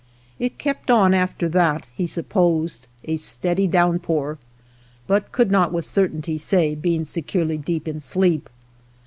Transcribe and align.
It 0.39 0.57
kept 0.57 0.89
on 0.89 1.13
after 1.13 1.47
that, 1.49 1.85
he 1.93 2.07
supposed, 2.07 2.87
a 3.03 3.17
steady 3.17 3.67
downpour, 3.67 4.39
but 5.05 5.31
could 5.31 5.51
not 5.51 5.71
wath 5.71 5.85
certainty 5.85 6.39
say, 6.39 6.73
being 6.73 7.05
securely 7.05 7.59
deep 7.59 7.87
in 7.87 7.99
sleep. 7.99 8.49